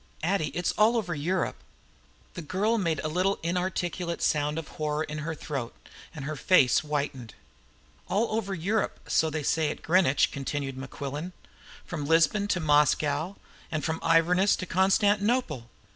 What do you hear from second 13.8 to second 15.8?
from Inverness to Constantinople!